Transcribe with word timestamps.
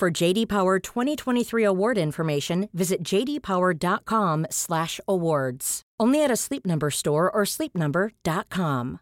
For 0.00 0.10
JD 0.10 0.46
Power 0.46 0.78
2023 0.78 1.62
award 1.62 1.98
information, 1.98 2.70
visit 2.72 3.04
jdpower.com/awards. 3.04 5.82
Only 6.00 6.24
at 6.24 6.30
a 6.30 6.36
Sleep 6.36 6.66
Number 6.66 6.90
store 6.90 7.30
or 7.30 7.44
sleepnumber.com. 7.44 9.00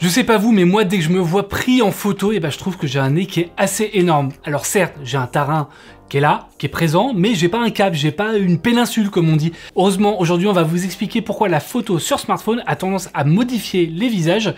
Je 0.00 0.08
sais 0.08 0.24
pas 0.24 0.38
vous, 0.38 0.50
mais 0.50 0.64
moi, 0.64 0.82
dès 0.82 0.98
que 0.98 1.04
je 1.04 1.10
me 1.10 1.20
vois 1.20 1.48
pris 1.48 1.80
en 1.80 1.92
photo, 1.92 2.32
et 2.32 2.40
ben, 2.40 2.50
je 2.50 2.58
trouve 2.58 2.76
que 2.76 2.88
j'ai 2.88 2.98
un 2.98 3.10
nez 3.10 3.26
qui 3.26 3.42
est 3.42 3.52
assez 3.56 3.90
énorme. 3.92 4.32
Alors 4.42 4.66
certes, 4.66 4.96
j'ai 5.04 5.16
un 5.16 5.28
tarin 5.28 5.68
qui 6.08 6.16
est 6.16 6.20
là, 6.20 6.48
qui 6.58 6.66
est 6.66 6.68
présent, 6.68 7.12
mais 7.14 7.36
j'ai 7.36 7.48
pas 7.48 7.62
un 7.62 7.70
cap, 7.70 7.94
j'ai 7.94 8.10
pas 8.10 8.36
une 8.36 8.58
péninsule 8.58 9.10
comme 9.10 9.28
on 9.28 9.36
dit. 9.36 9.52
Heureusement, 9.76 10.20
aujourd'hui, 10.20 10.48
on 10.48 10.52
va 10.52 10.64
vous 10.64 10.84
expliquer 10.84 11.22
pourquoi 11.22 11.48
la 11.48 11.60
photo 11.60 12.00
sur 12.00 12.18
smartphone 12.18 12.64
a 12.66 12.74
tendance 12.74 13.10
à 13.14 13.22
modifier 13.22 13.86
les 13.86 14.08
visages 14.08 14.52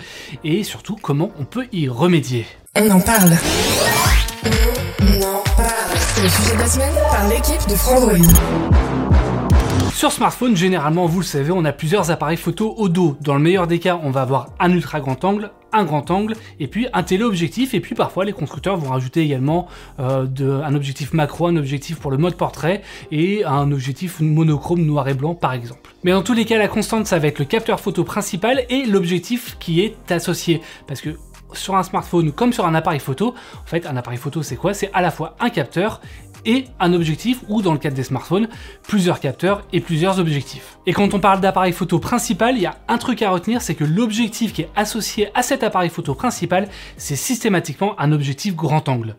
et 0.45 0.63
surtout 0.63 0.97
comment 0.97 1.31
on 1.39 1.45
peut 1.45 1.67
y 1.73 1.89
remédier. 1.89 2.47
On 2.79 2.91
en 2.91 3.01
parle. 3.01 3.33
On 5.01 5.23
en 5.23 5.43
parle. 5.57 5.97
C'est 5.97 6.23
le 6.23 6.29
sujet 6.29 6.55
de 6.55 6.61
la 6.61 6.67
semaine 6.67 6.95
par 7.11 7.27
l'équipe 7.27 7.67
de 7.71 7.75
Frandroid. 7.75 8.19
Sur 9.95 10.13
smartphone, 10.13 10.55
généralement, 10.55 11.07
vous 11.07 11.21
le 11.21 11.25
savez, 11.25 11.53
on 11.53 11.65
a 11.65 11.73
plusieurs 11.73 12.11
appareils 12.11 12.37
photo 12.37 12.75
au 12.77 12.91
dos. 12.91 13.17
Dans 13.23 13.33
le 13.33 13.41
meilleur 13.41 13.67
des 13.67 13.79
cas, 13.79 13.99
on 14.03 14.11
va 14.11 14.21
avoir 14.21 14.51
un 14.61 14.71
ultra 14.73 15.01
grand 15.01 15.25
angle, 15.25 15.53
un 15.73 15.85
grand 15.85 16.11
angle 16.11 16.35
et 16.61 16.67
puis 16.67 16.87
un 16.93 17.03
téléobjectif 17.03 17.73
et 17.73 17.81
puis 17.81 17.95
parfois 17.95 18.27
les 18.27 18.35
constructeurs 18.35 18.77
vont 18.77 18.91
rajouter 18.91 19.23
également 19.23 19.69
euh, 19.99 20.27
de, 20.27 20.51
un 20.51 20.75
objectif 20.75 21.15
macro, 21.15 21.47
un 21.47 21.57
objectif 21.57 21.97
pour 21.97 22.11
le 22.11 22.19
mode 22.19 22.35
portrait 22.35 22.83
et 23.11 23.43
un 23.47 23.73
objectif 23.73 24.21
monochrome 24.21 24.85
noir 24.85 25.09
et 25.09 25.15
blanc 25.15 25.35
par 25.35 25.55
exemple. 25.55 25.95
Mais 26.05 26.11
dans 26.11 26.23
tous 26.23 26.35
les 26.35 26.45
cas 26.45 26.59
la 26.59 26.69
constante 26.69 27.07
ça 27.07 27.19
va 27.19 27.29
être 27.29 27.39
le 27.39 27.47
capteur 27.47 27.81
photo 27.81 28.05
principal 28.05 28.65
et 28.69 28.85
l'objectif 28.85 29.57
qui 29.59 29.81
est 29.81 30.13
associé 30.13 30.61
parce 30.87 31.01
que 31.01 31.17
sur 31.57 31.77
un 31.77 31.83
smartphone 31.83 32.33
comme 32.33 32.53
sur 32.53 32.67
un 32.67 32.75
appareil 32.75 33.01
photo, 33.01 33.35
en 33.63 33.67
fait 33.67 33.87
un 33.87 33.97
appareil 33.97 34.19
photo 34.19 34.43
c'est 34.43 34.57
quoi? 34.57 34.75
C'est 34.75 34.91
à 34.93 35.01
la 35.01 35.11
fois 35.11 35.37
un 35.41 35.51
capteur 35.51 36.01
et 36.45 36.67
un 36.79 36.93
objectif, 36.93 37.41
ou 37.49 37.61
dans 37.61 37.73
le 37.73 37.79
cadre 37.79 37.97
des 37.97 38.05
smartphones, 38.05 38.49
plusieurs 38.87 39.19
capteurs 39.19 39.63
et 39.73 39.81
plusieurs 39.81 40.21
objectifs. 40.21 40.79
Et 40.87 40.93
quand 40.93 41.13
on 41.13 41.19
parle 41.19 41.41
d'appareil 41.41 41.73
photo 41.73 41.99
principal, 41.99 42.55
il 42.55 42.63
y 42.63 42.67
a 42.67 42.77
un 42.87 42.99
truc 42.99 43.21
à 43.23 43.31
retenir, 43.31 43.61
c'est 43.61 43.75
que 43.75 43.83
l'objectif 43.83 44.53
qui 44.53 44.63
est 44.63 44.71
associé 44.77 45.29
à 45.35 45.43
cet 45.43 45.65
appareil 45.65 45.91
photo 45.91 46.15
principal, 46.15 46.69
c'est 46.97 47.17
systématiquement 47.17 48.01
un 48.01 48.13
objectif 48.13 48.55
grand 48.55 48.89
angle. 48.89 49.17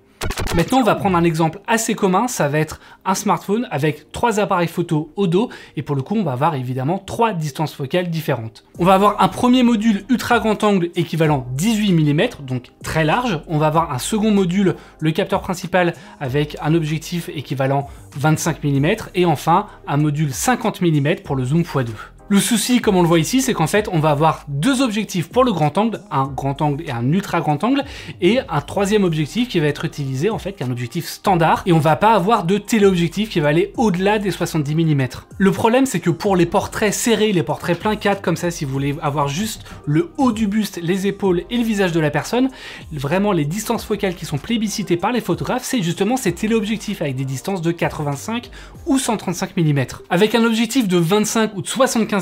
Maintenant, 0.57 0.79
on 0.79 0.83
va 0.83 0.95
prendre 0.95 1.15
un 1.15 1.23
exemple 1.23 1.59
assez 1.67 1.93
commun, 1.93 2.27
ça 2.27 2.47
va 2.47 2.57
être 2.57 2.79
un 3.05 3.13
smartphone 3.13 3.67
avec 3.69 4.11
trois 4.11 4.39
appareils 4.39 4.67
photo 4.67 5.13
au 5.15 5.27
dos, 5.27 5.49
et 5.75 5.83
pour 5.83 5.95
le 5.95 6.01
coup, 6.01 6.15
on 6.15 6.23
va 6.23 6.31
avoir 6.31 6.55
évidemment 6.55 6.97
trois 6.97 7.33
distances 7.33 7.75
focales 7.75 8.09
différentes. 8.09 8.63
On 8.79 8.83
va 8.83 8.95
avoir 8.95 9.21
un 9.21 9.27
premier 9.27 9.61
module 9.61 10.03
ultra 10.09 10.39
grand 10.39 10.63
angle 10.63 10.89
équivalent 10.95 11.45
18 11.51 11.93
mm, 11.93 12.27
donc 12.39 12.71
très 12.83 13.05
large. 13.05 13.39
On 13.47 13.59
va 13.59 13.67
avoir 13.67 13.91
un 13.91 13.99
second 13.99 14.31
module, 14.31 14.75
le 14.99 15.11
capteur 15.11 15.41
principal, 15.41 15.93
avec 16.19 16.57
un 16.59 16.73
objectif 16.73 17.29
équivalent 17.29 17.87
25 18.15 18.63
mm, 18.63 18.95
et 19.13 19.25
enfin 19.27 19.67
un 19.85 19.97
module 19.97 20.33
50 20.33 20.81
mm 20.81 21.17
pour 21.23 21.35
le 21.35 21.45
zoom 21.45 21.61
x2. 21.61 21.89
Le 22.29 22.41
souci, 22.41 22.81
comme 22.81 22.97
on 22.97 23.01
le 23.01 23.07
voit 23.07 23.19
ici, 23.19 23.41
c'est 23.41 23.53
qu'en 23.53 23.67
fait, 23.67 23.87
on 23.89 23.99
va 23.99 24.09
avoir 24.09 24.43
deux 24.49 24.81
objectifs 24.81 25.29
pour 25.29 25.45
le 25.45 25.53
grand 25.53 25.77
angle, 25.77 26.01
un 26.11 26.27
grand 26.27 26.61
angle 26.61 26.83
et 26.85 26.91
un 26.91 27.09
ultra 27.13 27.39
grand 27.39 27.63
angle, 27.63 27.85
et 28.19 28.39
un 28.49 28.59
troisième 28.59 29.05
objectif 29.05 29.47
qui 29.47 29.61
va 29.61 29.67
être 29.67 29.85
utilisé, 29.85 30.29
en 30.29 30.37
fait, 30.37 30.51
qui 30.51 30.61
est 30.61 30.65
un 30.65 30.71
objectif 30.71 31.07
standard, 31.07 31.63
et 31.65 31.71
on 31.71 31.79
va 31.79 31.95
pas 31.95 32.13
avoir 32.13 32.43
de 32.43 32.57
téléobjectif 32.57 33.29
qui 33.29 33.39
va 33.39 33.47
aller 33.47 33.71
au-delà 33.77 34.19
des 34.19 34.31
70 34.31 34.75
mm. 34.75 35.07
Le 35.37 35.51
problème, 35.53 35.85
c'est 35.85 36.01
que 36.01 36.09
pour 36.09 36.35
les 36.35 36.45
portraits 36.45 36.93
serrés, 36.93 37.31
les 37.31 37.43
portraits 37.43 37.79
plein 37.79 37.95
4, 37.95 38.21
comme 38.21 38.35
ça, 38.35 38.51
si 38.51 38.65
vous 38.65 38.73
voulez 38.73 38.97
avoir 39.01 39.29
juste 39.29 39.63
le 39.85 40.11
haut 40.17 40.33
du 40.33 40.47
buste, 40.47 40.81
les 40.83 41.07
épaules 41.07 41.43
et 41.49 41.55
le 41.55 41.63
visage 41.63 41.93
de 41.93 42.01
la 42.01 42.09
personne, 42.09 42.49
vraiment, 42.91 43.31
les 43.31 43.45
distances 43.45 43.85
focales 43.85 44.15
qui 44.15 44.25
sont 44.25 44.37
plébiscitées 44.37 44.97
par 44.97 45.13
les 45.13 45.21
photographes, 45.21 45.63
c'est 45.63 45.81
justement 45.81 46.17
ces 46.17 46.33
téléobjectifs 46.33 47.01
avec 47.01 47.15
des 47.15 47.23
distances 47.23 47.61
de 47.61 47.71
85 47.71 48.51
ou 48.85 48.99
135 48.99 49.55
mm. 49.55 49.85
Avec 50.09 50.35
un 50.35 50.43
objectif 50.43 50.89
de 50.89 50.97
25 50.97 51.55
ou 51.55 51.61
de 51.61 51.67
75 51.67 52.16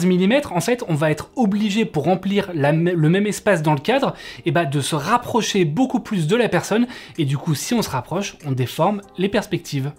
en 0.52 0.62
fait, 0.62 0.84
on 0.88 0.96
va 0.96 1.12
être 1.12 1.30
obligé 1.36 1.86
pour 1.86 2.04
remplir 2.04 2.52
le 2.54 3.10
même 3.10 3.28
espace 3.28 3.62
dans 3.62 3.74
le 3.74 3.80
cadre, 3.80 4.14
et 4.46 4.52
bah, 4.52 4.66
de 4.66 4.82
se 4.82 4.96
rapprocher 4.96 5.66
beaucoup 5.66 6.00
plus 6.00 6.28
de 6.28 6.36
la 6.36 6.50
personne, 6.50 6.88
et 7.18 7.26
du 7.26 7.38
coup, 7.38 7.56
si 7.56 7.74
on 7.74 7.82
se 7.82 7.90
rapproche, 7.90 8.38
on 8.46 8.52
déforme 8.52 9.02
les 9.18 9.30
perspectives. 9.30 9.92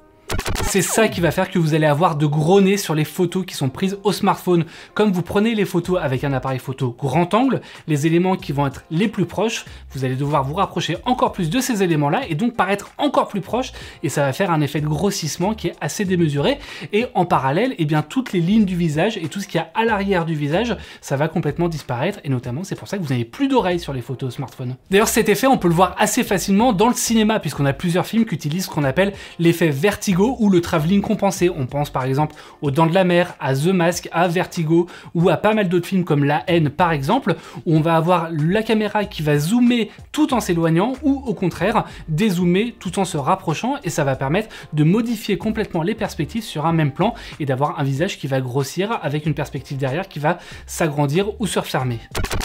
C'est 0.77 0.83
ça 0.83 1.09
qui 1.09 1.23
va 1.23 1.31
faire 1.31 1.51
que 1.51 1.59
vous 1.59 1.73
allez 1.73 1.87
avoir 1.87 2.17
de 2.17 2.27
gros 2.27 2.61
nez 2.61 2.77
sur 2.77 2.95
les 2.95 3.07
photos 3.07 3.47
qui 3.47 3.55
sont 3.55 3.71
prises 3.71 3.97
au 4.05 4.13
smartphone. 4.13 4.67
Comme 4.93 5.11
vous 5.11 5.23
prenez 5.23 5.55
les 5.55 5.65
photos 5.65 5.99
avec 6.03 6.23
un 6.23 6.35
appareil 6.35 6.59
photo 6.59 6.95
grand 6.99 7.33
angle, 7.33 7.63
les 7.89 8.07
éléments 8.07 8.37
qui 8.37 8.53
vont 8.53 8.67
être 8.67 8.85
les 8.91 9.09
plus 9.09 9.25
proches, 9.25 9.65
vous 9.93 10.05
allez 10.05 10.17
devoir 10.17 10.45
vous 10.45 10.53
rapprocher 10.53 10.99
encore 11.07 11.33
plus 11.33 11.49
de 11.49 11.61
ces 11.61 11.83
éléments-là 11.83 12.29
et 12.29 12.35
donc 12.35 12.57
paraître 12.57 12.91
encore 12.99 13.29
plus 13.29 13.41
proche 13.41 13.73
et 14.03 14.11
ça 14.11 14.21
va 14.21 14.35
faire 14.35 14.51
un 14.51 14.61
effet 14.61 14.83
de 14.83 14.87
grossissement 14.87 15.55
qui 15.55 15.69
est 15.69 15.77
assez 15.81 16.05
démesuré. 16.05 16.59
Et 16.93 17.07
en 17.15 17.25
parallèle, 17.25 17.75
eh 17.79 17.87
bien, 17.87 18.03
toutes 18.03 18.35
les 18.35 18.41
lignes 18.41 18.67
du 18.67 18.77
visage 18.77 19.17
et 19.17 19.29
tout 19.29 19.41
ce 19.41 19.49
qu'il 19.49 19.59
y 19.59 19.65
a 19.65 19.71
à 19.75 19.87
l'arrière 19.87 20.27
du 20.27 20.35
visage, 20.35 20.77
ça 21.01 21.17
va 21.17 21.29
complètement 21.29 21.71
disparaître 21.71 22.21
et 22.23 22.29
notamment 22.29 22.65
c'est 22.65 22.77
pour 22.77 22.87
ça 22.87 22.99
que 22.99 23.03
vous 23.03 23.15
n'avez 23.15 23.25
plus 23.25 23.49
d'oreilles 23.49 23.81
sur 23.81 23.95
les 23.95 24.03
photos 24.03 24.29
au 24.29 24.31
smartphone. 24.31 24.77
D'ailleurs 24.91 25.09
cet 25.09 25.31
effet 25.31 25.47
on 25.47 25.57
peut 25.57 25.69
le 25.69 25.75
voir 25.75 25.97
assez 25.99 26.23
facilement 26.23 26.75
dans 26.75 26.89
le 26.89 26.95
cinéma 26.95 27.41
puisqu'on 27.41 27.65
a 27.65 27.73
plusieurs 27.73 28.05
films 28.05 28.27
qui 28.27 28.35
utilisent 28.35 28.67
ce 28.67 28.71
qu'on 28.71 28.85
appelle 28.85 29.15
l'effet 29.39 29.71
vertigo 29.71 30.37
ou 30.39 30.51
le 30.51 30.61
travelling 30.67 31.01
compensé. 31.01 31.49
On 31.49 31.67
pense 31.67 31.91
par 31.91 32.05
exemple 32.05 32.35
aux 32.61 32.71
Dents 32.71 32.87
de 32.87 32.95
la 32.95 33.05
Mer, 33.05 33.35
à 33.41 33.55
The 33.55 33.69
Mask, 33.69 34.09
à 34.13 34.29
Vertigo 34.29 34.87
ou 35.15 35.31
à 35.31 35.37
pas 35.37 35.55
mal 35.55 35.69
d'autres 35.69 35.87
films 35.87 36.05
comme 36.05 36.25
La 36.25 36.43
haine 36.49 36.71
par 36.71 36.93
exemple, 36.93 37.37
où 37.65 37.77
on 37.77 37.81
va 37.81 37.97
avoir 37.97 38.29
la 38.31 38.63
caméra 38.63 39.05
qui 39.05 39.23
va 39.23 39.39
zoomer 39.39 39.91
tout 40.13 40.35
en 40.35 40.41
s'éloignant 40.41 40.95
ou 41.03 41.23
au 41.25 41.35
contraire 41.35 41.85
dézoomer 42.09 42.75
tout 42.79 42.99
en 42.99 43.05
se 43.05 43.17
rapprochant 43.17 43.77
et 43.85 43.91
ça 43.91 44.05
va 44.05 44.17
permettre 44.17 44.49
de 44.73 44.85
modifier 44.85 45.39
complètement 45.39 45.83
les 45.83 45.95
perspectives 45.95 46.43
sur 46.43 46.67
un 46.67 46.73
même 46.73 46.93
plan 46.93 47.15
et 47.41 47.47
d'avoir 47.47 47.79
un 47.79 47.85
visage 47.85 48.19
qui 48.19 48.27
va 48.27 48.41
grossir 48.41 48.99
avec 49.03 49.25
une 49.27 49.35
perspective 49.35 49.79
derrière 49.79 50.09
qui 50.09 50.19
va 50.19 50.39
s'agrandir 50.67 51.41
ou 51.41 51.47
se 51.47 51.59
refermer. 51.59 52.01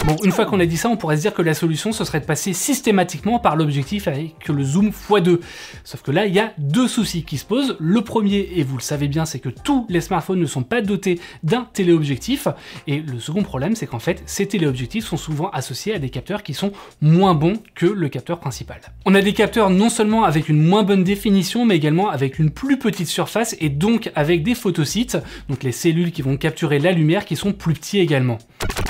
Bon, 0.06 0.16
une 0.24 0.32
fois 0.32 0.46
qu'on 0.46 0.60
a 0.60 0.66
dit 0.66 0.76
ça, 0.76 0.88
on 0.88 0.96
pourrait 0.96 1.16
se 1.16 1.22
dire 1.22 1.34
que 1.34 1.42
la 1.42 1.54
solution 1.54 1.92
ce 1.92 2.04
serait 2.04 2.20
de 2.20 2.24
passer 2.24 2.52
systématiquement 2.52 3.38
par 3.38 3.56
l'objectif 3.56 4.08
avec 4.08 4.48
le 4.48 4.62
zoom 4.62 4.90
x2. 4.90 5.40
Sauf 5.84 6.02
que 6.02 6.10
là, 6.10 6.26
il 6.26 6.34
y 6.34 6.40
a 6.40 6.52
deux 6.58 6.88
soucis 6.88 7.24
qui 7.24 7.38
se 7.38 7.44
posent. 7.44 7.76
Premier, 8.02 8.48
et 8.56 8.62
vous 8.62 8.76
le 8.76 8.82
savez 8.82 9.08
bien, 9.08 9.24
c'est 9.24 9.38
que 9.38 9.48
tous 9.48 9.86
les 9.88 10.00
smartphones 10.00 10.40
ne 10.40 10.46
sont 10.46 10.62
pas 10.62 10.82
dotés 10.82 11.20
d'un 11.42 11.66
téléobjectif. 11.72 12.48
Et 12.86 13.00
le 13.00 13.20
second 13.20 13.42
problème, 13.42 13.76
c'est 13.76 13.86
qu'en 13.86 13.98
fait, 13.98 14.22
ces 14.26 14.46
téléobjectifs 14.46 15.06
sont 15.06 15.16
souvent 15.16 15.50
associés 15.50 15.94
à 15.94 15.98
des 15.98 16.10
capteurs 16.10 16.42
qui 16.42 16.54
sont 16.54 16.72
moins 17.00 17.34
bons 17.34 17.54
que 17.74 17.86
le 17.86 18.08
capteur 18.08 18.38
principal. 18.38 18.80
On 19.04 19.14
a 19.14 19.22
des 19.22 19.32
capteurs 19.32 19.70
non 19.70 19.88
seulement 19.88 20.24
avec 20.24 20.48
une 20.48 20.62
moins 20.62 20.82
bonne 20.82 21.04
définition, 21.04 21.64
mais 21.64 21.76
également 21.76 22.08
avec 22.08 22.38
une 22.38 22.50
plus 22.50 22.78
petite 22.78 23.08
surface 23.08 23.56
et 23.60 23.68
donc 23.68 24.10
avec 24.14 24.42
des 24.42 24.54
photosites, 24.54 25.18
donc 25.48 25.62
les 25.62 25.72
cellules 25.72 26.12
qui 26.12 26.22
vont 26.22 26.36
capturer 26.36 26.78
la 26.78 26.92
lumière 26.92 27.24
qui 27.24 27.36
sont 27.36 27.52
plus 27.52 27.74
petits 27.74 27.98
également. 27.98 28.38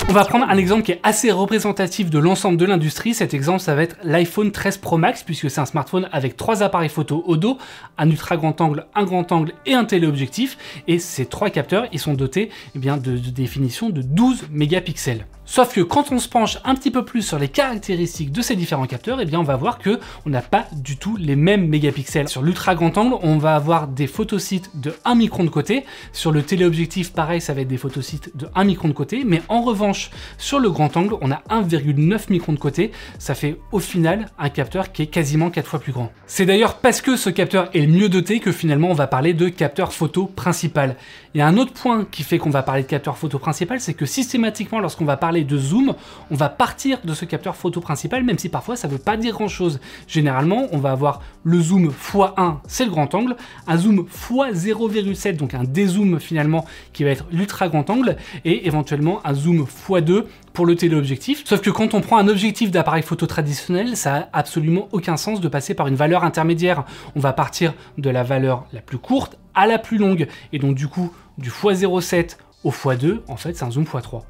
On 0.09 0.13
va 0.13 0.25
prendre 0.25 0.45
un 0.47 0.57
exemple 0.57 0.83
qui 0.83 0.91
est 0.91 0.99
assez 1.01 1.31
représentatif 1.31 2.09
de 2.09 2.19
l'ensemble 2.19 2.57
de 2.57 2.65
l'industrie. 2.65 3.13
Cet 3.13 3.33
exemple, 3.33 3.61
ça 3.61 3.73
va 3.73 3.83
être 3.83 3.95
l'iPhone 4.03 4.51
13 4.51 4.77
Pro 4.77 4.97
Max, 4.97 5.23
puisque 5.23 5.49
c'est 5.49 5.61
un 5.61 5.65
smartphone 5.65 6.09
avec 6.11 6.35
trois 6.37 6.61
appareils 6.61 6.89
photo 6.89 7.23
au 7.25 7.37
dos, 7.37 7.57
un 7.97 8.09
ultra 8.09 8.37
grand 8.37 8.59
angle, 8.61 8.85
un 8.95 9.05
grand 9.05 9.31
angle 9.31 9.53
et 9.65 9.73
un 9.73 9.85
téléobjectif. 9.85 10.57
Et 10.87 10.99
ces 10.99 11.25
trois 11.25 11.49
capteurs, 11.49 11.87
ils 11.93 11.99
sont 11.99 12.13
dotés 12.13 12.49
eh 12.75 12.79
bien, 12.79 12.97
de, 12.97 13.17
de 13.17 13.29
définition 13.29 13.89
de 13.89 14.01
12 14.01 14.49
mégapixels. 14.51 15.25
Sauf 15.45 15.73
que 15.73 15.81
quand 15.81 16.11
on 16.11 16.19
se 16.19 16.29
penche 16.29 16.57
un 16.63 16.73
petit 16.73 16.89
peu 16.89 17.03
plus 17.03 17.21
sur 17.21 17.37
les 17.37 17.49
caractéristiques 17.49 18.31
de 18.31 18.41
ces 18.41 18.55
différents 18.55 18.87
capteurs, 18.87 19.19
eh 19.19 19.25
bien 19.25 19.39
on 19.39 19.43
va 19.43 19.57
voir 19.57 19.77
que 19.77 19.99
on 20.25 20.29
n'a 20.29 20.41
pas 20.41 20.65
du 20.71 20.95
tout 20.95 21.17
les 21.17 21.35
mêmes 21.35 21.67
mégapixels. 21.67 22.29
Sur 22.29 22.41
l'ultra 22.41 22.75
grand 22.75 22.97
angle, 22.97 23.17
on 23.21 23.37
va 23.37 23.55
avoir 23.55 23.87
des 23.87 24.07
photosites 24.07 24.79
de 24.79 24.93
1 25.03 25.15
micron 25.15 25.43
de 25.43 25.49
côté. 25.49 25.85
Sur 26.13 26.31
le 26.31 26.43
téléobjectif, 26.43 27.11
pareil, 27.11 27.41
ça 27.41 27.53
va 27.53 27.61
être 27.61 27.67
des 27.67 27.77
photosites 27.77 28.35
de 28.37 28.47
1 28.55 28.63
micron 28.63 28.87
de 28.87 28.93
côté. 28.93 29.23
Mais 29.25 29.41
en 29.49 29.63
revanche, 29.63 30.11
sur 30.37 30.59
le 30.59 30.71
grand 30.71 30.95
angle, 30.95 31.15
on 31.19 31.29
a 31.29 31.41
1,9 31.49 32.29
micron 32.29 32.53
de 32.53 32.59
côté. 32.59 32.91
Ça 33.19 33.35
fait 33.35 33.59
au 33.73 33.79
final 33.79 34.29
un 34.39 34.49
capteur 34.49 34.93
qui 34.93 35.01
est 35.01 35.07
quasiment 35.07 35.49
4 35.49 35.67
fois 35.67 35.79
plus 35.79 35.91
grand. 35.91 36.11
C'est 36.25 36.45
d'ailleurs 36.45 36.77
parce 36.77 37.01
que 37.01 37.17
ce 37.17 37.29
capteur 37.29 37.69
est 37.73 37.85
mieux 37.85 38.07
doté 38.07 38.39
que 38.39 38.53
finalement 38.53 38.87
on 38.89 38.93
va 38.93 39.07
parler 39.07 39.33
de 39.33 39.49
capteur 39.49 39.91
photo 39.91 40.25
principal. 40.25 40.95
Il 41.35 41.39
y 41.39 41.41
a 41.41 41.47
un 41.47 41.57
autre 41.57 41.73
point 41.73 42.05
qui 42.09 42.23
fait 42.23 42.37
qu'on 42.37 42.49
va 42.49 42.63
parler 42.63 42.83
de 42.83 42.87
capteur 42.87 43.17
photo 43.17 43.39
principal, 43.39 43.81
c'est 43.81 43.93
que 43.93 44.05
systématiquement 44.05 44.79
lorsqu'on 44.79 45.05
va 45.05 45.17
parler 45.17 45.32
de 45.41 45.57
zoom, 45.57 45.95
on 46.29 46.35
va 46.35 46.49
partir 46.49 46.99
de 47.03 47.13
ce 47.13 47.25
capteur 47.25 47.55
photo 47.55 47.81
principal, 47.81 48.23
même 48.23 48.37
si 48.37 48.49
parfois 48.49 48.75
ça 48.75 48.87
veut 48.87 48.99
pas 48.99 49.17
dire 49.17 49.33
grand 49.33 49.47
chose. 49.47 49.79
Généralement, 50.07 50.67
on 50.71 50.77
va 50.77 50.91
avoir 50.91 51.21
le 51.43 51.59
zoom 51.59 51.89
x1, 51.89 52.57
c'est 52.67 52.85
le 52.85 52.91
grand 52.91 53.13
angle, 53.15 53.35
un 53.67 53.77
zoom 53.77 54.05
x 54.07 54.65
0,7, 54.65 55.35
donc 55.35 55.53
un 55.55 55.63
dézoom 55.63 56.19
finalement 56.19 56.65
qui 56.93 57.03
va 57.03 57.09
être 57.09 57.25
l'ultra 57.31 57.67
grand 57.67 57.89
angle, 57.89 58.17
et 58.45 58.67
éventuellement 58.67 59.19
un 59.25 59.33
zoom 59.33 59.65
x2 59.65 60.25
pour 60.53 60.65
le 60.65 60.75
téléobjectif. 60.75 61.43
Sauf 61.45 61.61
que 61.61 61.69
quand 61.69 61.93
on 61.93 62.01
prend 62.01 62.17
un 62.17 62.27
objectif 62.27 62.71
d'appareil 62.71 63.03
photo 63.03 63.25
traditionnel, 63.25 63.97
ça 63.97 64.15
a 64.15 64.29
absolument 64.33 64.87
aucun 64.91 65.17
sens 65.17 65.41
de 65.41 65.47
passer 65.47 65.73
par 65.73 65.87
une 65.87 65.95
valeur 65.95 66.23
intermédiaire. 66.23 66.85
On 67.15 67.19
va 67.19 67.33
partir 67.33 67.73
de 67.97 68.09
la 68.09 68.23
valeur 68.23 68.65
la 68.71 68.81
plus 68.81 68.99
courte 68.99 69.37
à 69.55 69.67
la 69.67 69.79
plus 69.79 69.97
longue. 69.97 70.27
Et 70.51 70.59
donc 70.59 70.75
du 70.75 70.87
coup, 70.87 71.11
du 71.37 71.49
x07 71.49 72.37
au 72.63 72.71
x2, 72.71 73.19
en 73.27 73.35
fait, 73.35 73.57
c'est 73.57 73.65
un 73.65 73.71
zoom 73.71 73.83
x3. 73.83 74.21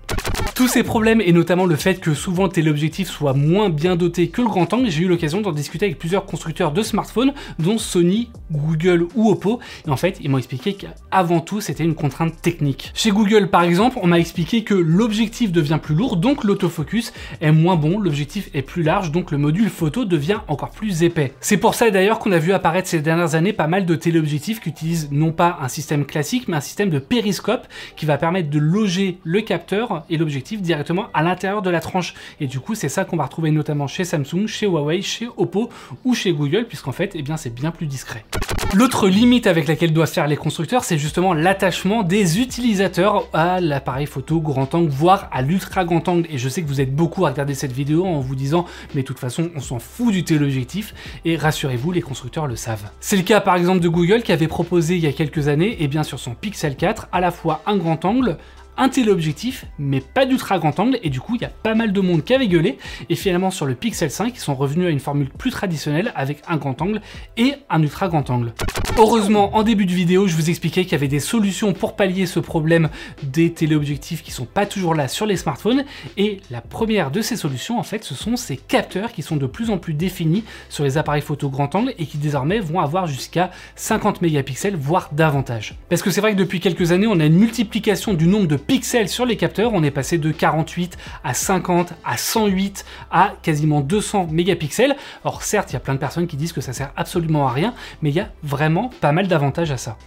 Tous 0.56 0.68
ces 0.68 0.84
problèmes, 0.84 1.20
et 1.20 1.32
notamment 1.32 1.66
le 1.66 1.76
fait 1.76 2.00
que 2.00 2.14
souvent 2.14 2.44
le 2.44 2.50
téléobjectif 2.50 3.10
soit 3.10 3.34
moins 3.34 3.70
bien 3.70 3.96
doté 3.96 4.28
que 4.28 4.40
le 4.40 4.48
grand 4.48 4.72
angle, 4.72 4.88
j'ai 4.92 5.02
eu 5.02 5.08
l'occasion 5.08 5.42
d'en 5.42 5.52
discuter 5.52 5.88
avec 5.88 5.98
plusieurs 5.98 6.28
constructeurs 6.28 6.72
de 6.72 6.84
smartphones, 6.84 7.34
dont 7.58 7.80
Sony, 7.80 8.30
Google 8.52 9.08
ou 9.16 9.32
Oppo, 9.32 9.60
et 9.88 9.90
en 9.90 9.98
fait, 9.98 10.20
ils 10.22 10.30
m'ont 10.30 10.38
expliqué 10.38 10.74
qu'avant 10.74 11.40
tout, 11.40 11.60
c'était 11.60 11.84
une 11.84 11.96
contrainte 11.96 12.40
technique. 12.40 12.92
Chez 12.94 13.10
Google, 13.10 13.50
par 13.50 13.64
exemple, 13.64 13.98
on 14.04 14.06
m'a 14.06 14.20
expliqué 14.20 14.64
que 14.64 14.76
l'objectif 14.76 15.52
devient 15.52 15.80
plus 15.82 15.96
lourd, 15.96 16.18
donc 16.18 16.44
l'autofocus 16.44 17.14
est 17.42 17.52
moins 17.52 17.76
bon, 17.76 17.98
l'objectif 17.98 18.52
est 18.54 18.62
plus 18.62 18.84
large, 18.84 19.12
donc 19.12 19.32
le 19.32 19.40
module 19.40 19.72
photo 19.72 20.06
devient 20.06 20.42
encore 20.48 20.70
plus 20.70 21.02
épais. 21.02 21.34
C'est 21.42 21.58
pour 21.58 21.74
ça 21.74 21.90
d'ailleurs 21.90 22.20
qu'on 22.20 22.32
a 22.32 22.38
vu 22.38 22.54
apparaître 22.54 22.88
ces 22.88 23.02
dernières 23.02 23.34
années 23.34 23.54
pas 23.54 23.68
mal 23.68 23.88
de 23.88 23.96
téléobjectifs 23.96 24.60
qui 24.60 24.70
utilisent 24.70 25.10
non 25.12 25.32
pas 25.32 25.58
un 25.62 25.68
système 25.68 26.06
classique, 26.06 26.48
mais 26.48 26.58
un 26.58 26.62
système 26.62 26.92
de 26.92 27.00
périscope 27.00 27.66
qui 27.96 28.06
va 28.06 28.20
permettre 28.20 28.52
de 28.52 28.60
loger 28.60 29.18
le 29.24 29.42
capteur 29.42 30.04
et 30.12 30.18
l'objectif 30.18 30.43
directement 30.44 31.08
à 31.14 31.24
l'intérieur 31.24 31.62
de 31.62 31.70
la 31.70 31.80
tranche. 31.80 32.14
Et 32.40 32.48
du 32.48 32.60
coup, 32.60 32.76
c'est 32.76 32.90
ça 32.90 33.06
qu'on 33.06 33.18
va 33.18 33.26
retrouver 33.26 33.52
notamment 33.52 33.88
chez 33.88 34.04
Samsung, 34.04 34.48
chez 34.48 34.68
Huawei, 34.68 35.02
chez 35.02 35.28
Oppo 35.38 35.70
ou 36.04 36.14
chez 36.14 36.34
Google, 36.34 36.66
puisqu'en 36.68 36.92
fait, 36.92 37.12
eh 37.16 37.22
bien, 37.22 37.38
c'est 37.38 37.54
bien 37.54 37.72
plus 37.72 37.88
discret. 37.88 38.26
L'autre 38.74 39.08
limite 39.08 39.48
avec 39.48 39.68
laquelle 39.68 39.94
doivent 39.94 40.12
faire 40.12 40.28
les 40.28 40.38
constructeurs, 40.38 40.84
c'est 40.84 40.98
justement 40.98 41.34
l'attachement 41.34 42.04
des 42.04 42.40
utilisateurs 42.40 43.28
à 43.34 43.62
l'appareil 43.62 44.06
photo 44.06 44.40
grand 44.40 44.74
angle, 44.74 44.90
voire 44.90 45.30
à 45.32 45.42
l'ultra 45.42 45.86
grand 45.86 46.08
angle. 46.08 46.28
Et 46.30 46.38
je 46.38 46.50
sais 46.50 46.62
que 46.62 46.68
vous 46.68 46.82
êtes 46.82 46.94
beaucoup 46.96 47.26
à 47.26 47.30
regarder 47.30 47.54
cette 47.54 47.72
vidéo 47.72 48.06
en 48.06 48.20
vous 48.20 48.36
disant, 48.36 48.66
mais 48.96 49.02
de 49.02 49.08
toute 49.08 49.20
façon, 49.20 49.52
on 49.56 49.60
s'en 49.60 49.80
fout 49.80 50.12
du 50.12 50.24
téléobjectif. 50.24 50.94
Et 51.26 51.38
rassurez-vous, 51.38 51.92
les 51.92 52.02
constructeurs 52.02 52.48
le 52.48 52.56
savent. 52.56 52.90
C'est 53.00 53.18
le 53.18 53.24
cas 53.24 53.42
par 53.42 53.56
exemple 53.56 53.80
de 53.80 53.90
Google 53.90 54.24
qui 54.24 54.32
avait 54.32 54.48
proposé 54.48 54.96
il 54.96 55.02
y 55.02 55.08
a 55.08 55.14
quelques 55.14 55.48
années, 55.48 55.74
et 55.74 55.84
eh 55.84 55.88
bien 55.88 56.04
sur 56.04 56.20
son 56.20 56.34
Pixel 56.34 56.76
4, 56.76 57.08
à 57.12 57.20
la 57.20 57.32
fois 57.32 57.62
un 57.66 57.78
grand 57.78 58.06
angle, 58.06 58.38
un 58.78 58.90
téléobjectif, 58.90 59.66
mais 59.78 60.02
pas 60.02 60.26
d'ultra 60.26 60.60
grand 60.60 60.80
angle, 60.80 61.00
et 61.04 61.10
du 61.10 61.20
coup, 61.20 61.36
il 61.36 61.42
y 61.42 61.46
a 61.46 61.50
pas 61.50 61.76
mal 61.76 61.92
de 61.92 62.02
monde 62.02 62.24
qui 62.24 62.34
avait 62.34 62.48
gueulé, 62.48 62.78
et 63.10 63.16
finalement, 63.16 63.52
sur 63.52 63.66
le 63.66 63.76
Pixel 63.76 64.12
5, 64.12 64.34
ils 64.36 64.40
sont 64.40 64.56
revenus 64.56 64.88
à 64.88 64.90
une 64.90 65.00
formule 65.00 65.30
plus 65.30 65.52
traditionnelle 65.52 66.12
avec 66.16 66.42
un 66.48 66.58
grand 66.58 66.82
angle 66.82 67.02
et 67.38 67.56
un 67.70 67.82
ultra 67.82 68.08
grand 68.08 68.30
angle. 68.30 68.54
Heureusement, 68.96 69.56
en 69.56 69.64
début 69.64 69.88
de 69.88 69.92
vidéo, 69.92 70.28
je 70.28 70.36
vous 70.36 70.52
expliquais 70.52 70.84
qu'il 70.84 70.92
y 70.92 70.96
avait 70.96 71.08
des 71.08 71.20
solutions 71.20 71.74
pour 71.74 71.96
pallier 71.96 72.28
ce 72.28 72.40
problème 72.40 72.90
des 73.24 73.52
téléobjectifs 73.52 74.22
qui 74.22 74.30
sont 74.30 74.46
pas 74.46 74.68
toujours 74.68 74.94
là 74.94 75.08
sur 75.08 75.26
les 75.26 75.36
smartphones, 75.36 75.84
et 76.16 76.42
la 76.52 76.62
première 76.62 77.10
de 77.10 77.22
ces 77.22 77.36
solutions, 77.36 77.80
en 77.80 77.84
fait, 77.84 78.04
ce 78.04 78.14
sont 78.14 78.36
ces 78.36 78.56
capteurs 78.56 79.12
qui 79.12 79.24
sont 79.24 79.36
de 79.36 79.48
plus 79.48 79.72
en 79.72 79.80
plus 79.80 79.96
définis 79.96 80.44
sur 80.70 80.84
les 80.84 81.00
appareils 81.00 81.24
photo 81.24 81.50
grand 81.50 81.74
angle 81.74 81.96
et 81.98 82.06
qui 82.06 82.20
désormais 82.20 82.60
vont 82.60 82.80
avoir 82.80 83.08
jusqu'à 83.08 83.50
50 83.78 84.22
mégapixels, 84.22 84.76
voire 84.76 85.10
davantage. 85.12 85.76
Parce 85.90 86.04
que 86.04 86.12
c'est 86.12 86.22
vrai 86.22 86.34
que 86.34 86.38
depuis 86.38 86.60
quelques 86.60 86.92
années, 86.92 87.08
on 87.08 87.20
a 87.20 87.26
une 87.26 87.40
multiplication 87.40 88.14
du 88.14 88.28
nombre 88.28 88.48
de 88.48 88.58
pixels 88.58 89.10
sur 89.10 89.26
les 89.26 89.38
capteurs, 89.38 89.74
on 89.74 89.82
est 89.82 89.90
passé 89.90 90.20
de 90.20 90.32
48 90.32 91.00
à 91.24 91.34
50 91.34 91.94
à 92.06 92.16
108 92.16 92.86
à 93.10 93.34
quasiment 93.42 93.82
200 93.82 94.28
mégapixels. 94.30 94.96
Or 95.24 95.42
certes, 95.42 95.72
il 95.72 95.74
y 95.74 95.78
a 95.78 95.80
plein 95.80 95.96
de 95.96 96.00
personnes 96.00 96.28
qui 96.28 96.38
disent 96.38 96.54
que 96.54 96.62
ça 96.62 96.74
sert 96.74 96.92
absolument 96.96 97.48
à 97.48 97.52
rien, 97.52 97.74
mais 98.04 98.12
il 98.12 98.16
y 98.16 98.20
a 98.20 98.30
vraiment 98.44 98.83
pas 98.90 99.12
mal 99.12 99.28
d'avantages 99.28 99.72
à 99.72 99.78
ça. 99.78 99.98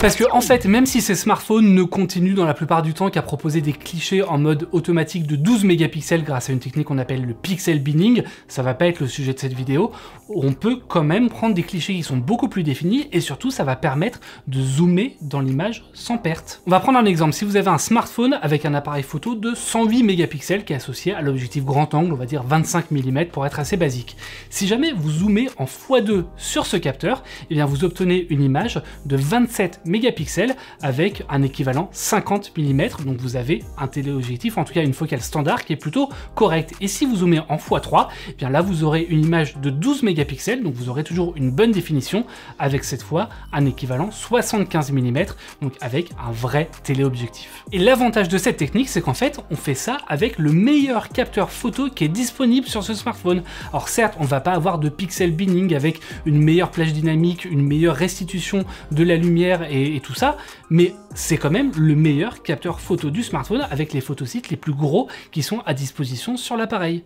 Parce 0.00 0.14
que 0.14 0.24
en 0.30 0.40
fait, 0.40 0.64
même 0.64 0.86
si 0.86 1.00
ces 1.00 1.16
smartphones 1.16 1.74
ne 1.74 1.82
continuent 1.82 2.34
dans 2.34 2.44
la 2.44 2.54
plupart 2.54 2.82
du 2.82 2.94
temps 2.94 3.10
qu'à 3.10 3.20
proposer 3.20 3.60
des 3.60 3.72
clichés 3.72 4.22
en 4.22 4.38
mode 4.38 4.68
automatique 4.72 5.26
de 5.26 5.34
12 5.34 5.64
mégapixels 5.64 6.22
grâce 6.22 6.48
à 6.48 6.52
une 6.52 6.60
technique 6.60 6.86
qu'on 6.86 6.98
appelle 6.98 7.24
le 7.24 7.34
pixel 7.34 7.82
binning, 7.82 8.22
ça 8.46 8.62
va 8.62 8.74
pas 8.74 8.86
être 8.86 9.00
le 9.00 9.08
sujet 9.08 9.34
de 9.34 9.38
cette 9.38 9.54
vidéo, 9.54 9.90
on 10.28 10.52
peut 10.52 10.78
quand 10.86 11.02
même 11.02 11.28
prendre 11.28 11.54
des 11.54 11.64
clichés 11.64 11.94
qui 11.94 12.04
sont 12.04 12.16
beaucoup 12.16 12.48
plus 12.48 12.62
définis 12.62 13.08
et 13.12 13.20
surtout 13.20 13.50
ça 13.50 13.64
va 13.64 13.74
permettre 13.74 14.20
de 14.46 14.60
zoomer 14.60 15.16
dans 15.20 15.40
l'image 15.40 15.84
sans 15.94 16.16
perte. 16.16 16.62
On 16.66 16.70
va 16.70 16.80
prendre 16.80 16.98
un 16.98 17.04
exemple, 17.04 17.32
si 17.32 17.44
vous 17.44 17.56
avez 17.56 17.68
un 17.68 17.78
smartphone 17.78 18.38
avec 18.40 18.64
un 18.64 18.74
appareil 18.74 19.02
photo 19.02 19.34
de 19.34 19.54
108 19.54 20.04
mégapixels 20.04 20.64
qui 20.64 20.74
est 20.74 20.76
associé 20.76 21.12
à 21.12 21.22
l'objectif 21.22 21.64
grand 21.64 21.92
angle, 21.94 22.12
on 22.12 22.16
va 22.16 22.26
dire 22.26 22.44
25 22.44 22.92
mm 22.92 23.26
pour 23.26 23.44
être 23.44 23.58
assez 23.58 23.76
basique. 23.76 24.16
Si 24.48 24.68
jamais 24.68 24.92
vous 24.92 25.10
zoomez 25.10 25.48
en 25.58 25.64
x2 25.64 26.24
sur 26.36 26.66
ce 26.66 26.76
capteur, 26.76 27.18
et 27.18 27.46
eh 27.50 27.54
bien 27.56 27.66
vous 27.66 27.84
obtenez 27.84 28.26
une 28.30 28.44
image 28.44 28.80
de 29.04 29.16
27 29.16 29.57
mégapixels 29.84 30.54
avec 30.82 31.22
un 31.28 31.42
équivalent 31.42 31.88
50 31.92 32.52
mm. 32.56 32.88
Donc 33.04 33.18
vous 33.18 33.36
avez 33.36 33.64
un 33.76 33.86
téléobjectif, 33.86 34.58
en 34.58 34.64
tout 34.64 34.72
cas 34.72 34.82
une 34.82 34.94
focale 34.94 35.22
standard 35.22 35.64
qui 35.64 35.72
est 35.72 35.76
plutôt 35.76 36.08
correcte. 36.34 36.72
Et 36.80 36.88
si 36.88 37.06
vous 37.06 37.16
zoomez 37.16 37.40
en 37.48 37.56
x3, 37.56 38.08
eh 38.28 38.32
bien 38.32 38.50
là 38.50 38.62
vous 38.62 38.84
aurez 38.84 39.06
une 39.08 39.24
image 39.24 39.56
de 39.58 39.70
12 39.70 40.02
mégapixels, 40.02 40.62
donc 40.62 40.74
vous 40.74 40.88
aurez 40.88 41.04
toujours 41.04 41.34
une 41.36 41.50
bonne 41.50 41.72
définition 41.72 42.24
avec 42.58 42.84
cette 42.84 43.02
fois 43.02 43.28
un 43.52 43.66
équivalent 43.66 44.10
75 44.10 44.92
mm, 44.92 45.18
donc 45.62 45.74
avec 45.80 46.10
un 46.24 46.32
vrai 46.32 46.70
téléobjectif. 46.82 47.64
Et 47.72 47.78
l'avantage 47.78 48.28
de 48.28 48.38
cette 48.38 48.56
technique, 48.56 48.88
c'est 48.88 49.00
qu'en 49.00 49.14
fait 49.14 49.40
on 49.50 49.56
fait 49.56 49.74
ça 49.74 49.98
avec 50.08 50.38
le 50.38 50.52
meilleur 50.52 51.08
capteur 51.08 51.50
photo 51.50 51.88
qui 51.90 52.04
est 52.04 52.08
disponible 52.08 52.66
sur 52.66 52.82
ce 52.82 52.94
smartphone. 52.94 53.42
Alors 53.70 53.88
certes, 53.88 54.14
on 54.20 54.24
va 54.24 54.40
pas 54.40 54.52
avoir 54.52 54.78
de 54.78 54.88
pixel 54.88 55.32
binning 55.32 55.74
avec 55.74 56.00
une 56.26 56.42
meilleure 56.42 56.70
plage 56.70 56.92
dynamique, 56.92 57.44
une 57.44 57.62
meilleure 57.62 57.96
restitution 57.96 58.64
de 58.90 59.04
la 59.04 59.16
lumière 59.16 59.47
et 59.70 60.00
tout 60.00 60.14
ça, 60.14 60.36
mais 60.70 60.94
c'est 61.14 61.36
quand 61.36 61.50
même 61.50 61.72
le 61.76 61.94
meilleur 61.94 62.42
capteur 62.42 62.80
photo 62.80 63.10
du 63.10 63.22
smartphone 63.22 63.66
avec 63.70 63.92
les 63.92 64.00
photosites 64.00 64.50
les 64.50 64.56
plus 64.56 64.72
gros 64.72 65.08
qui 65.32 65.42
sont 65.42 65.60
à 65.66 65.74
disposition 65.74 66.36
sur 66.36 66.56
l'appareil. 66.56 67.04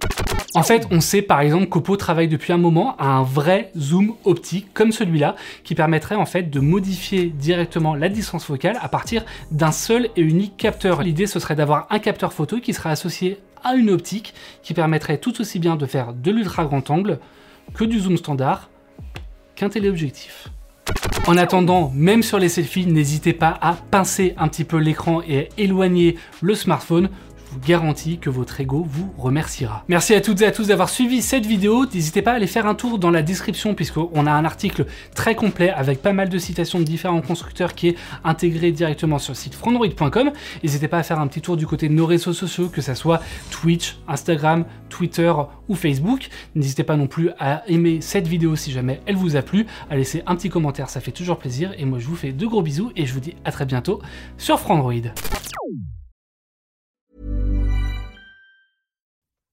En 0.54 0.62
fait, 0.62 0.86
on 0.90 1.00
sait 1.00 1.22
par 1.22 1.40
exemple 1.40 1.66
qu'Oppo 1.66 1.96
travaille 1.96 2.28
depuis 2.28 2.52
un 2.52 2.58
moment 2.58 2.96
à 2.98 3.06
un 3.06 3.22
vrai 3.22 3.70
zoom 3.78 4.14
optique 4.24 4.74
comme 4.74 4.92
celui-là 4.92 5.36
qui 5.64 5.74
permettrait 5.74 6.16
en 6.16 6.26
fait 6.26 6.50
de 6.50 6.60
modifier 6.60 7.26
directement 7.26 7.94
la 7.94 8.08
distance 8.08 8.44
focale 8.44 8.78
à 8.82 8.88
partir 8.88 9.24
d'un 9.50 9.72
seul 9.72 10.08
et 10.16 10.20
unique 10.20 10.56
capteur. 10.56 11.02
L'idée 11.02 11.26
ce 11.26 11.40
serait 11.40 11.54
d'avoir 11.54 11.86
un 11.90 11.98
capteur 11.98 12.32
photo 12.32 12.58
qui 12.58 12.74
serait 12.74 12.90
associé 12.90 13.38
à 13.64 13.74
une 13.74 13.90
optique 13.90 14.34
qui 14.62 14.74
permettrait 14.74 15.18
tout 15.18 15.40
aussi 15.40 15.58
bien 15.58 15.76
de 15.76 15.86
faire 15.86 16.12
de 16.12 16.30
l'ultra 16.30 16.64
grand 16.64 16.90
angle 16.90 17.18
que 17.74 17.84
du 17.84 18.00
zoom 18.00 18.16
standard 18.16 18.68
qu'un 19.54 19.68
téléobjectif. 19.68 20.48
En 21.26 21.36
attendant, 21.36 21.92
même 21.94 22.22
sur 22.22 22.38
les 22.38 22.48
selfies, 22.48 22.86
n'hésitez 22.86 23.32
pas 23.32 23.56
à 23.60 23.74
pincer 23.74 24.34
un 24.36 24.48
petit 24.48 24.64
peu 24.64 24.78
l'écran 24.78 25.22
et 25.26 25.38
à 25.38 25.44
éloigner 25.56 26.16
le 26.40 26.54
smartphone 26.54 27.10
vous 27.52 28.16
que 28.20 28.30
votre 28.30 28.60
ego 28.60 28.84
vous 28.88 29.12
remerciera. 29.18 29.84
Merci 29.88 30.14
à 30.14 30.20
toutes 30.20 30.40
et 30.40 30.46
à 30.46 30.52
tous 30.52 30.68
d'avoir 30.68 30.88
suivi 30.88 31.20
cette 31.20 31.44
vidéo. 31.44 31.84
N'hésitez 31.92 32.22
pas 32.22 32.32
à 32.32 32.34
aller 32.34 32.46
faire 32.46 32.66
un 32.66 32.74
tour 32.74 32.98
dans 32.98 33.10
la 33.10 33.22
description 33.22 33.74
puisqu'on 33.74 34.26
a 34.26 34.32
un 34.32 34.44
article 34.44 34.86
très 35.14 35.34
complet 35.34 35.70
avec 35.70 36.00
pas 36.00 36.12
mal 36.12 36.28
de 36.28 36.38
citations 36.38 36.78
de 36.78 36.84
différents 36.84 37.20
constructeurs 37.20 37.74
qui 37.74 37.88
est 37.88 37.96
intégré 38.24 38.72
directement 38.72 39.18
sur 39.18 39.32
le 39.32 39.36
site 39.36 39.54
frandroid.com. 39.54 40.32
N'hésitez 40.62 40.88
pas 40.88 40.98
à 40.98 41.02
faire 41.02 41.20
un 41.20 41.26
petit 41.26 41.42
tour 41.42 41.56
du 41.56 41.66
côté 41.66 41.88
de 41.88 41.94
nos 41.94 42.06
réseaux 42.06 42.32
sociaux, 42.32 42.68
que 42.68 42.80
ce 42.80 42.94
soit 42.94 43.20
Twitch, 43.50 43.98
Instagram, 44.08 44.64
Twitter 44.88 45.32
ou 45.68 45.74
Facebook. 45.74 46.28
N'hésitez 46.54 46.84
pas 46.84 46.96
non 46.96 47.06
plus 47.06 47.30
à 47.38 47.62
aimer 47.68 48.00
cette 48.00 48.26
vidéo 48.26 48.56
si 48.56 48.72
jamais 48.72 49.00
elle 49.06 49.16
vous 49.16 49.36
a 49.36 49.42
plu, 49.42 49.66
à 49.90 49.96
laisser 49.96 50.22
un 50.26 50.36
petit 50.36 50.48
commentaire, 50.48 50.88
ça 50.88 51.00
fait 51.00 51.12
toujours 51.12 51.38
plaisir. 51.38 51.72
Et 51.78 51.84
moi 51.84 51.98
je 51.98 52.06
vous 52.06 52.16
fais 52.16 52.32
de 52.32 52.46
gros 52.46 52.62
bisous 52.62 52.92
et 52.96 53.06
je 53.06 53.12
vous 53.12 53.20
dis 53.20 53.34
à 53.44 53.52
très 53.52 53.66
bientôt 53.66 54.00
sur 54.38 54.58
Frandroid. 54.58 55.12